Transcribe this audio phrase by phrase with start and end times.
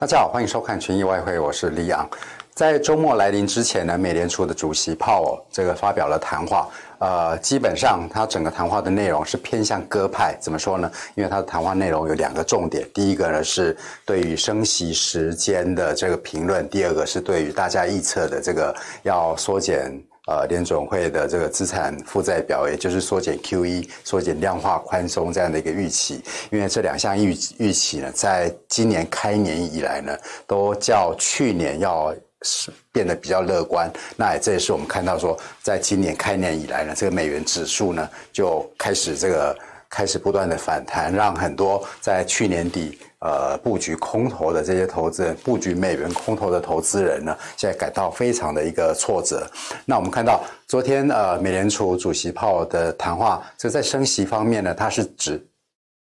[0.00, 2.08] 大家好，欢迎收看群益外汇，我是李昂。
[2.54, 6.66] 在周末来临之前呢，美联储的主席鲍尔这个发表了谈话，
[7.00, 10.34] 呃，基本上他整个谈话的内容是偏向鸽派。
[10.40, 10.90] 怎么说呢？
[11.16, 13.76] 因为他的谈话内容有两个重点，第一个呢是
[14.06, 20.02] 对于升息时间的这个评论，第二个是对于大家预测的这个要缩减。
[20.30, 30.16] 呃，联总会的这个资产负债表，也就是缩减 QE、缩减量化宽松这样的一个预期，因为这两项预预期呢，在今年开年以来呢，
[30.46, 33.90] 都较去年要是变得比较乐观。
[34.14, 39.58] 那这也是我们看到说，在今年开年以来呢，这个美元指数呢就开始这个
[39.90, 42.98] 开始不断的反弹，让很多在去年底。
[43.22, 49.46] 呃，布局空头的这些投资人，布局美元空头的投资人呢，现在感到非常的一个挫折。
[49.84, 55.38] 那我们看到昨天呃，美联储主席鲍尔的谈话，就在升息方面呢，它是指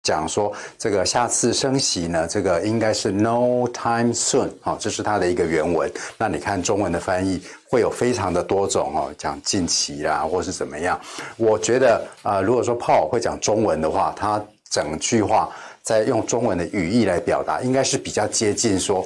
[0.10, 5.92] 讲说这个下次升息呢，这个应该是 no time soon，好，这是它的一个原文。
[6.18, 11.00] 那你看中文的翻译会有非常的多种哦，讲近期啦，或是怎么样。
[11.38, 15.48] 我觉得啊、如果说炮会讲中文的话，它整句话。
[15.82, 19.04] 在用中文的语义来表达，应该是比较接近说，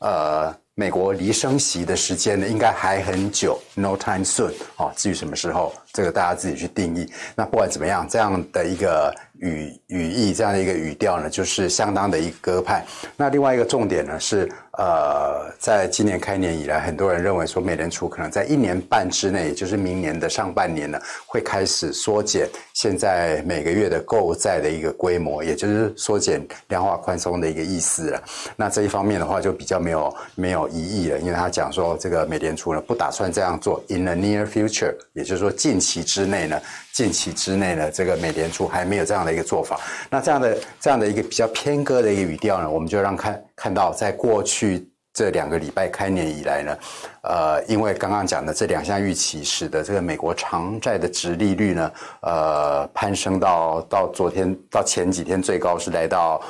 [0.00, 4.52] 呃，美国离升息的时间呢，应该还很久，no time soon。
[4.76, 7.10] 哦，至于什么时候，这个大家自己去定义。
[7.34, 12.84] 那不管怎么样，这样的一个语语义，这样的一个语调呢，就是相当的一个鸽派。
[13.16, 14.50] 那另外一个重点呢是。
[14.80, 28.22] 呃，在今年开年以来，很多人认为说，美联储可能在一年半之内，也就是明年的上半年呢，会开始缩减现在每个月的购债的一个规模，也就是缩减量化宽松的一个意思了。
[28.56, 33.84] 那这一方面的话，就比较没有没有疑义了，因为他讲说，这个美联储呢不打算这样做。
[33.88, 36.58] In the near future，也就是说近期之内呢，
[36.94, 39.78] 近期之内呢，这个美联储还没有这样的一个做法。
[40.08, 44.88] 那这样的这样的一个比较偏鸽的一个语调呢，我们就让看看到在过去。
[45.12, 46.78] 这两个礼拜开年以来呢，
[47.22, 56.40] 呃，因为刚刚讲的这两项预期，使得这个美国长债的殖利率呢，呃，攀升到到昨天到前几天最高是来到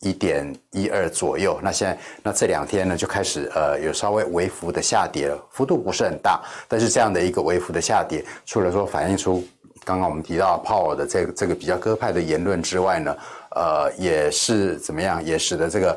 [0.00, 1.60] 一点一二左右。
[1.62, 9.46] 那现在那这两天呢，就开始呃有稍微微幅的下跌了，幅度不是很大，但是这样的一个微幅的下跌，除了说反映出
[9.84, 13.16] 刚刚我们提到鲍尔的这个这个比较鸽派的言论之外呢，
[13.54, 15.94] 呃，也是怎么样，也使得这个。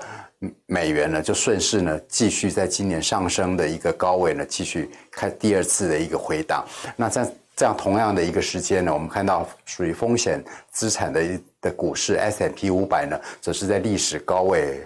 [0.66, 6.66] 美元呢，就顺势呢，继续在今年上升的一个高位呢，继续开第二次的一个回档。
[6.96, 11.22] 那在这样同样的一个时间呢，我们看到属于风险资产的
[11.62, 14.84] 的股市 S M P 五百呢，则是在历史高位，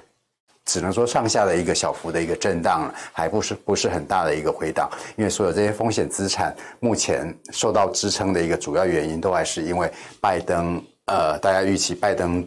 [0.65, 4.89] 只能说上下的一个小幅的一个震荡，还不是不是很大的一个回档。
[5.15, 9.89] 因为所有这些风险资产目前受到支撑的一个主要原因，都还是因为
[10.19, 12.45] 拜登，呃，大家预期拜登。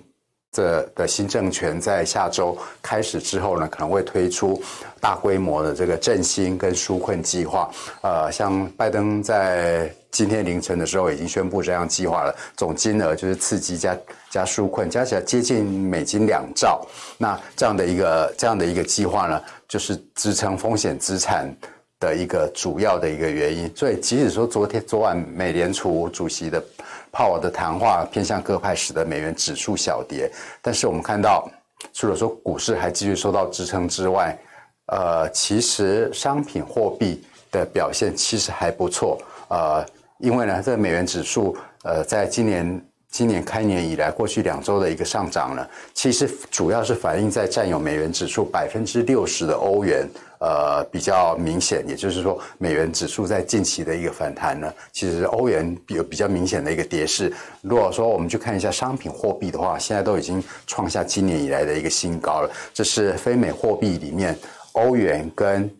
[0.50, 4.60] 这的新政权在下周开始之后呢，可能会推出
[4.98, 7.70] 大规模的这个振兴跟纾困计划。
[8.00, 13.96] 呃，像拜登在今天凌晨的时候已经宣布这样计划了，总金额就是刺激加
[14.30, 16.84] 加纾困，加起来接近美金两兆。
[17.18, 21.54] 那这样的一个这样的一个计划呢，就是支撑风险资产
[22.00, 23.70] 的一个主要的一个原因。
[23.76, 26.64] 所以，即使说昨天昨晚美联储主席的。
[27.10, 30.30] 鲍尔的谈话偏向各派，使得美元指数小跌。
[30.60, 31.50] 但是我们看到，
[31.92, 34.38] 除了说股市还继续受到支撑之外，
[34.86, 39.20] 呃，其实商品货币的表现其实还不错。
[39.48, 39.84] 呃，
[40.18, 50.08] 因为呢，这个美元指数，呃，在今年今年开年以来，过去两周的一个上涨呢，其实主要是反映在占有美元指数百分之六十的欧元。
[50.40, 57.32] 呃，比较明显，也就是说，美元指数在近期的一个反弹呢，其实欧元有比较明显的一个跌势。
[57.60, 62.50] 如果说我们去看一下商品货币的话，现在都已经创下今年以来的一个新高了。
[62.72, 64.38] 这是非美货币里面
[64.72, 65.70] 欧元跟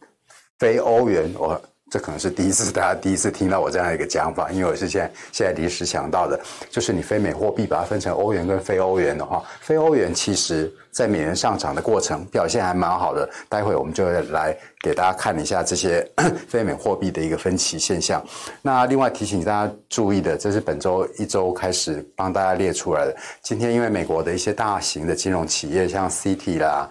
[0.59, 1.61] 非欧元，我。
[1.91, 6.39] 这可能是第一次，大家第一次听到我这样一个讲法，因为我是现在现在临时想到的，
[6.71, 13.29] 就是你非美货币把它分成欧元跟非欧元的话，非欧元其实在美元上涨的过程表现还蛮好的。
[13.49, 16.07] 待会我们就会来给大家看一下这些
[16.47, 18.23] 非美货币的一个分歧现象。
[18.61, 23.17] 那另外提醒大家注意的，这是本周一周开始帮大家列出来的。
[23.43, 26.89] 今天因为美国的一些大型的金融企业，像 CT 啦。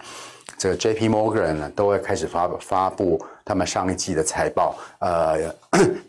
[0.58, 1.08] 这个 J.P.
[1.08, 5.54] Morgan 呢，都会开始发发布他们上一季的财报，呃，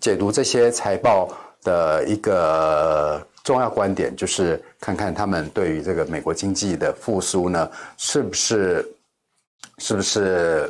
[0.02, 1.30] 解读这些财报
[1.62, 8.92] 的一个重要观点，就是看看他们对于这个美国经济的复苏呢，是不是
[9.78, 10.68] 是不是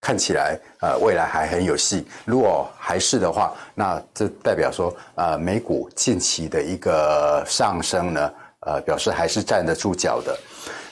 [0.00, 2.06] 看起来呃未来还很有戏？
[2.24, 10.38] 如果还是的话，那这代表说呃美股近期的一个上升呢，呃表示还是站得住脚的。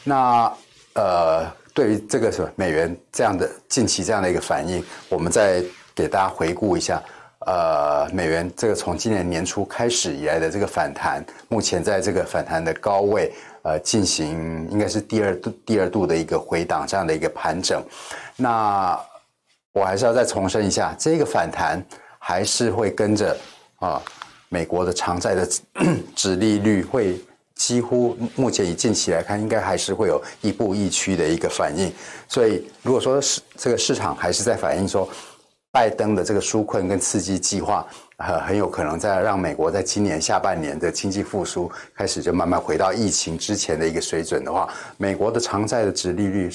[0.05, 0.53] 那
[0.97, 1.50] 呃。
[1.76, 5.62] 对于这个什么美元这样的近期这样的一个反应，我们再
[5.94, 7.02] 给大家回顾一下。
[7.40, 13.31] 呃，美元这个从今年年初开始以来的这个反弹，目前在这个反弹的高位，
[13.62, 17.84] 呃，进行应该是第二度第二度的一个回档这样的一个盘整。
[18.37, 18.99] 那
[19.72, 21.84] 我还是要再重申一下，这个反弹
[22.19, 23.37] 还是会跟着
[23.81, 24.02] 啊、
[24.49, 25.46] 美国的长债的
[26.17, 27.20] 殖利率会
[27.56, 31.93] 几乎目前以近期来看，应该还是会有一步一趋的一个反应。
[32.29, 35.08] 所以如果说是这个市场还是在反映说。
[35.73, 37.87] 拜登的这个纾困跟刺激计划，
[38.17, 44.67] 呃，很有可能在让美国在今年下半年的经济复苏开始就慢慢回到疫情之前的一个水准的话，
[44.97, 46.50] 美国的长债的值利率。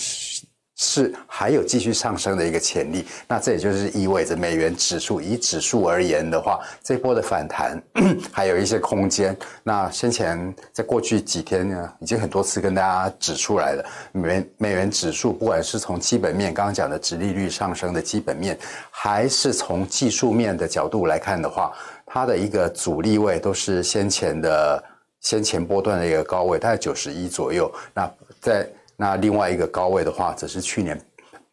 [0.84, 7.80] 是还有继续上升的一个潜力，那这也就是意味着美元指数以指数而言的话，这波的反弹
[8.34, 9.38] 还有一些空间。
[9.62, 18.58] 那先前在过去几天呢，已经很多次跟大家指出来了，美元美元指数不管是从基本面刚刚讲的殖利率上升的基本面，
[18.90, 21.72] 还是从技术面的角度来看的话，
[22.08, 24.84] 它的一个阻力位都是先前的
[25.20, 27.72] 先前波段的一个高位，大概九十一左右。
[27.94, 28.68] 那在
[29.02, 30.96] 那另外一个高位的话，则是去年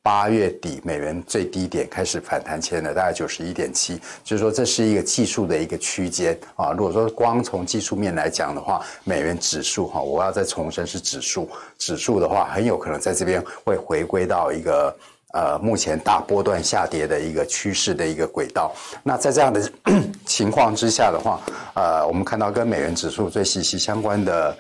[0.03, 6.73] 八月底美元最低点开始反弹前的大概九十一点七，就是说这是一个技术的一个区间啊。
[6.73, 11.49] 如果说光从技术面来讲的话，美元指数哈，我要再重申是指数，
[11.79, 14.95] 指数的话很有可能在这边会回归到一个
[15.33, 18.75] 呃目前大波段下跌的一个趋势的一个轨道。
[19.03, 19.73] 那在这样的
[20.27, 21.41] 情况之下的话，
[21.73, 24.55] 呃，我们看到跟美元指数最息息相关的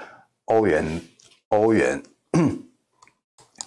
[0.47, 1.03] 欧元，
[1.49, 2.03] 欧元。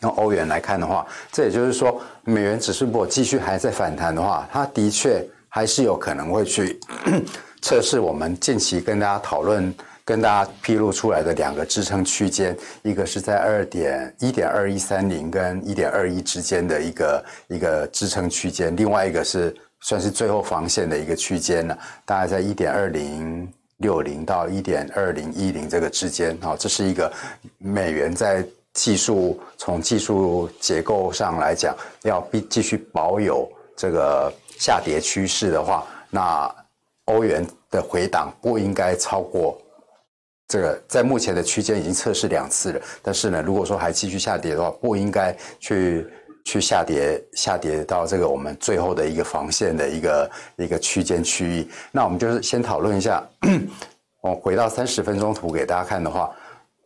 [0.01, 6.79] 用欧元来看的话，这也就是说，美元指数如果继续还在反弹的话，它的确还是有可能会去
[7.61, 9.71] 测试我们近期跟大家讨论、
[10.03, 23.47] 跟大家披露出来的两个支撑区间，一个是在二点一点二一三零跟一点二一之间的一个一个支撑区间，另外一个是算是最后防线的一个区间了，大概在一点二零
[23.77, 27.11] 六零到一点二零一零这个之间，好，这是一个
[27.59, 28.43] 美元在。
[28.73, 36.49] 技术从技术结构上来讲，要必继续保有这个下跌趋势的话，那
[37.05, 39.59] 欧元的回档不应该超过
[40.47, 42.81] 这个，在目前的区间已经测试两次了。
[43.01, 46.07] 但是呢，如果说还继续下跌的话，不应该去
[46.45, 51.67] 去下跌下跌到这个我们最后的一个防线的一个一个区间区域。
[51.91, 53.21] 那我们就是先讨论一下，
[54.23, 56.33] 我回到三十分钟图给大家看的话。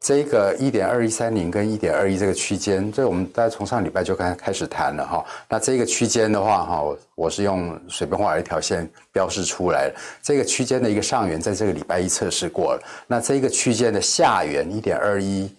[0.06, 5.26] 这个一点二一三零跟一点二一这个区间，这我们大概从上礼拜就开开始谈了哈。
[5.50, 6.84] 那这个区间的话哈，
[7.16, 9.96] 我是用随便画一条线标示出来了。
[10.22, 12.84] 这个区间的一个上缘在这个礼拜一测试过了。
[13.08, 15.52] 那这个区间的下缘一点二一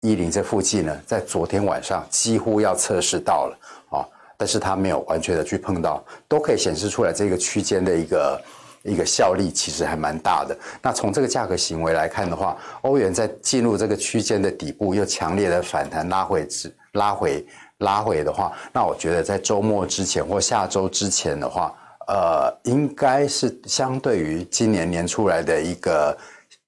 [0.00, 3.58] 一零这附近呢，在昨天晚上几乎要测试到了
[3.90, 4.02] 啊，
[4.36, 8.42] 但是它没有完全的去碰到，都可以显示出来这个区间的一个。
[8.82, 10.56] 一个效力其实还蛮大的。
[10.80, 17.46] 那从这个价格行为来看的话，欧元在进入这个区间的底部又强烈的反弹拉回之拉回
[17.78, 21.74] 拉回的话，那我觉得在周末之前或下周之前的话，
[22.06, 26.16] 呃，应该是相对于今年年初来的一个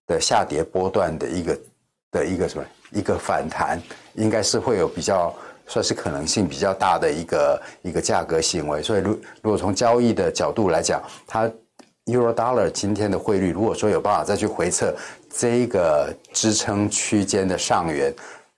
[0.07, 1.61] 的下跌波段的一个
[2.11, 3.81] 的一个什么一个反弹，
[4.15, 5.33] 应该是会有比较
[5.67, 8.83] 算是可能性比较大的一个一个价格行为。
[8.83, 9.11] 所以，如
[9.43, 11.49] 如果从交易的角度来讲，它。
[12.09, 14.95] Euro Dollar 今天的汇率，如果说有办法再去回测
[15.31, 18.13] 这个支撑区间的上缘，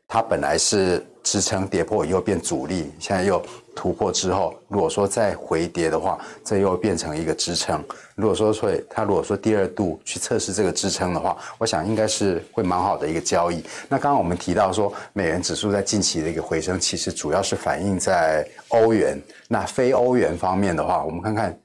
[0.07, 3.43] 它本来是支撑跌破以后变阻力，现在又
[3.75, 7.83] 突破之后，如果说再回跌的话，这又变成一个支撑。
[8.15, 13.65] 如果说所以，它如果说第二度去测试这个支撑的话，我想应该是会蛮好的一个交易。
[13.89, 19.21] 那刚刚我们提到说，美元指数在近期的一个回升，其实主要是反映在欧元。
[19.49, 21.59] 那非欧元方面的话，我们看看。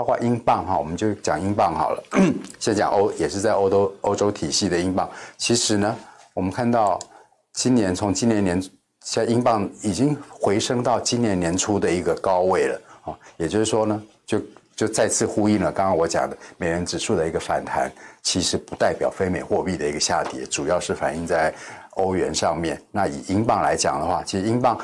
[0.00, 2.02] 包括英镑哈，我们就讲英镑好了。
[2.58, 5.06] 先讲欧，也是在欧洲欧洲体系的英镑。
[5.36, 5.94] 其实呢，
[6.32, 6.98] 我们看到
[7.52, 8.62] 今年从今年年，
[9.04, 13.18] 现在英镑已经回升到今年年初的一个高位了啊。
[13.36, 14.40] 也就是说呢，就
[14.74, 17.92] 就再次呼应了刚刚我讲的美元指数的一个反弹，
[18.22, 21.52] 其实不代表非美货币的一个下跌，主要是反映在
[21.90, 22.80] 欧元上面。
[22.90, 24.80] 那以英镑来讲的话，其实英镑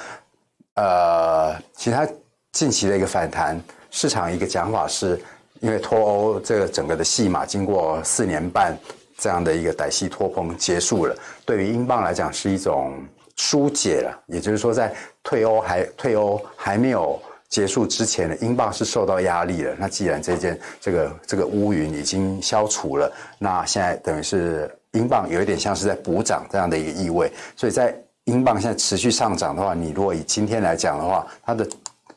[0.75, 2.06] 呃，其实它
[2.52, 3.58] 近期的一个反弹。
[3.97, 5.19] 市场一个讲法是，
[5.61, 8.76] 因为脱欧这个整个的戏码经过四年半
[9.17, 12.93] 这样的一个歹戏拖棚结束了，对于英镑来讲是一种
[13.37, 14.23] 疏解了。
[14.26, 19.75] 也就是说，在退欧还退欧还没有结束之前呢，英镑是受到压力了。
[19.79, 27.33] 那既然这件这个这个乌云已经消除了，那现在等于是英镑有一点像是在补涨这样的一个意味。
[27.57, 31.67] 所以在英镑现在持续上涨的话，你如果以今天来讲的话，它的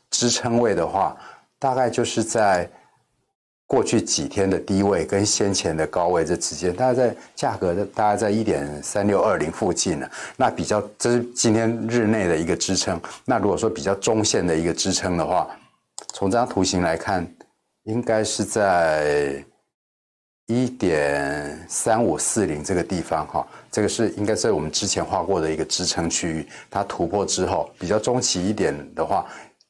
[0.10, 1.16] 支撑位的话，
[1.60, 2.68] 大概就是在
[3.68, 10.10] 过去几天的低位跟先前的高位这之间，大概在价格的大概在一点三六二零附近呢。
[10.38, 13.00] 那比较这是今天日内的一个支撑。
[13.26, 15.48] 那如果说比较中线的一个支撑的话，
[16.14, 17.30] 从这张图形来看，
[17.84, 19.44] 应该是在。
[20.52, 29.28] 一点三五四零这个地方哈，这个是应该是我们之前画过的一个支撑区域，它突破之后，比较中期一点的话，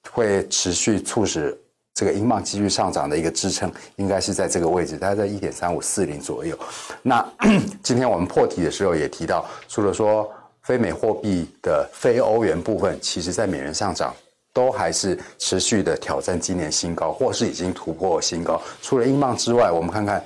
[0.10, 1.59] 会持续促使
[2.00, 6.58] 这个英镑继续上涨的一个支撑，应该是在这个位置，大概在一点三五四零左右。
[7.02, 7.22] 那
[7.84, 10.32] 今天我们破题的时候也提到，除了说
[10.64, 14.16] 非美货币的非欧元部分，其实在美元上涨，
[14.54, 18.62] 都还是持续的挑战今年新高，或是已经突破新高。
[18.82, 20.24] 除了英镑之外，我们看看。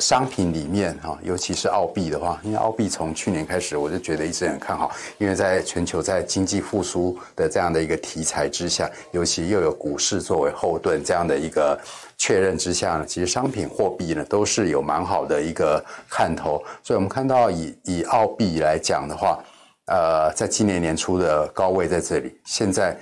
[0.00, 11.78] 商品里面哈，尤其是澳币的话，因为澳币从去年开始我就觉得一直很看好，因为在全球在经济复苏的这样的一个题材之下，尤其又有股市作为后盾这样的一个
[12.16, 16.62] 确认之下呢，其实商品货币呢都是有蛮好的一个看头。
[16.82, 19.38] 所以我们看到以以澳币来讲的话，
[19.86, 22.98] 呃，在今年年初的高位在这里，现在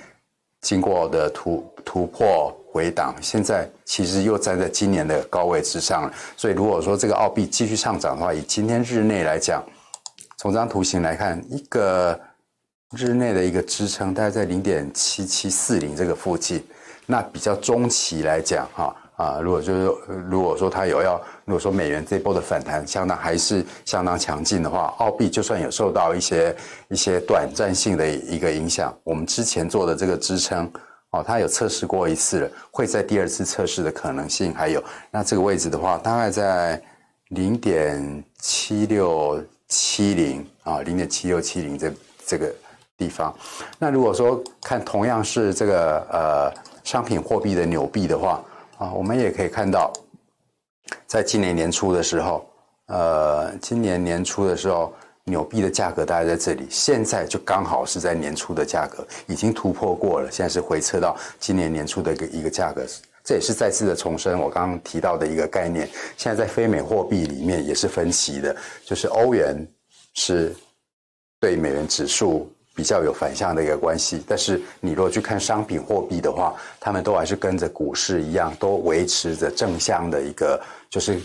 [0.63, 2.51] 经过的突突破。
[2.73, 6.11] 回档，现在其实又站在今年的高位之上。
[6.35, 9.63] 所以如果说这个澳币继续上涨的话，以今天日内来讲，
[10.37, 12.19] 从这张图形来看，一个
[12.97, 16.65] 日内的一个支撑大概在零点七七四零这个附近。
[17.05, 19.95] 那比较中期来讲，哈啊，如果就是
[20.27, 21.15] 如果说它有要，
[21.45, 26.53] 如果说美元这波的反弹相当还是相当强劲的话，澳币就算有受到一些
[26.89, 30.69] 一些短暂性的一个影响，我们之前做的这个支撑。
[31.11, 34.83] 哦，它有测试过一次了，会在第二次测试的可能性还有。
[35.11, 36.81] 那这个位置的话，大概在
[37.29, 41.93] 零点七六七零啊，零点七六七零这
[42.25, 42.51] 这个
[42.97, 43.31] 地方。
[43.77, 46.53] 那如果说看同样是这个呃
[46.83, 48.43] 商品货币的纽币的话
[48.83, 49.93] 啊，我们也可以看到，
[51.07, 52.45] 在今年年初的时候，
[52.87, 54.93] 呃，今年年初的时候。
[55.25, 62.85] 纽币的价格大概在这里，现在就刚好是在年初的价格，已经突破过了，现在是回撤到今年年初的一个一个价格，
[63.23, 65.87] 这也是再次的重申我刚刚提到的一个概念。
[66.17, 69.65] 现在在非美货币里面也是分歧的，就是欧元
[70.13, 70.53] 是
[71.39, 81.19] 对美元指数比较有反向的一个关系，但是你如果去看商品货币的话，他们都还是跟着股市一样，都维持着正向的一个，就是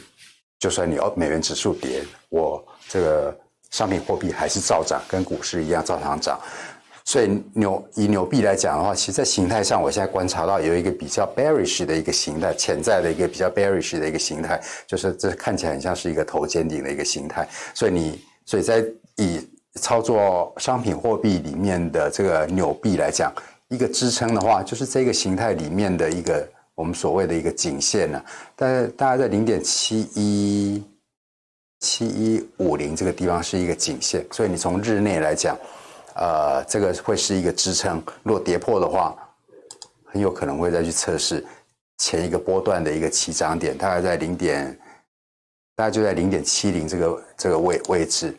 [0.58, 3.36] 就算你欧美元指数跌，我这个。
[3.70, 6.40] 商品货币还是照涨，跟股市一样照常涨。
[7.04, 17.46] 所以牛以牛币来讲的话，其实，在形态上，我现在观察到有一个比较 bearish 的一个形态，潜在的一个比较 bearish 的一个形态，就是这看起来很像是一个头肩顶的一个形态。
[17.74, 18.82] 所以你，所以在
[19.16, 19.46] 以
[19.78, 23.32] 操作商品货币里面的这个纽币来讲，
[23.68, 28.22] 一个支撑的话，就是这个形态里面的一个我们所谓的一个颈线呢，
[28.54, 30.82] 大概大概在零点七一。
[31.80, 35.56] 七一五零这个地方是一个颈线，所以你从日内来讲，
[36.16, 38.02] 呃，这个会是一个支撑。
[38.24, 39.14] 如果跌破的话，
[40.04, 41.46] 很有可能会再去测试
[41.98, 44.76] 前一个波段的一个起涨点，大概在零点，
[45.76, 48.36] 大概就在零点七零这个这个位位置、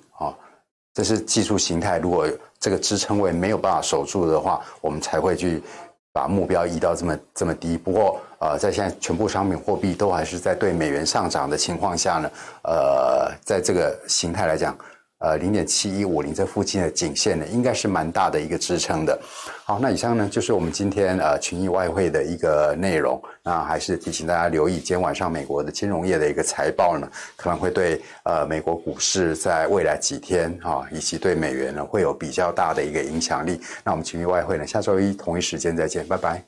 [1.00, 2.28] 这是技术形态，如果
[2.60, 5.64] 这个支撑位没有办法守住的话，我们才会去。
[6.12, 12.30] 把目标移到这么这么低，不过呃，在现在全部商品货币都还是在对美元上涨的情况下呢，
[12.64, 14.76] 呃，在这个形态来讲。
[15.20, 19.20] 呃，零点七一五零这附近的颈线呢，应该是蛮大的一个支撑的。
[19.66, 23.22] 好，那以上呢就是我们今天呃群益外汇的一个内容。
[23.44, 33.60] 那还是提醒大家留意，今天晚上美国的金融业的一个财报呢，可能会对呃美国股市在未来几天啊，以及对美元呢会有比较大的一个影响力。
[33.84, 36.42] 那我们群益外汇呢，下周一同一时间再见，拜拜。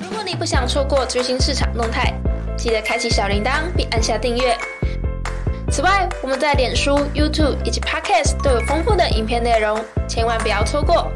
[0.00, 2.14] 如果你不想错过最新市场动态，
[2.56, 4.56] 记得开启小铃铛并按下订阅。
[5.76, 9.78] 此外，我们在脸书、YouTube 以及 Podcast 都有丰富的影片内容，
[10.08, 11.12] 千万不要错过。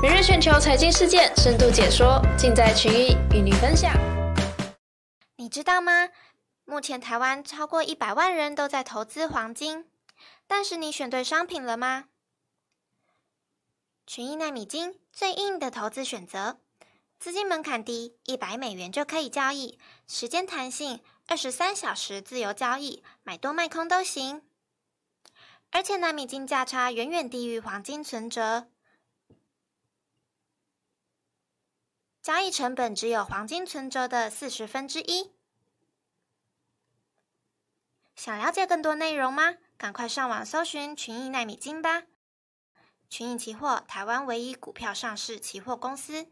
[0.00, 3.92] 每日全球财经事件深度解说，尽在群益与你分享。
[5.34, 6.10] 你知道吗？
[6.64, 9.86] 目前台湾超过一百万人都在投资黄金，
[10.46, 12.04] 但是你选对商品了吗？
[14.06, 16.58] 群益奈米金最硬的投资选择，
[17.18, 21.00] 资金门槛低，一百美元就可以交易，时间弹性。
[21.26, 24.42] 二十三小时自由交易，买多卖空都行。
[25.70, 28.68] 而且奈米金价差远远低于黄金存折，
[32.22, 35.32] 交易成本只有黄金存折的四十分之一。
[38.14, 39.56] 想了解更多内容吗？
[39.76, 42.04] 赶快上网搜寻群益奈米金吧。
[43.10, 46.28] 群益期货台湾唯一股票上市期货公司。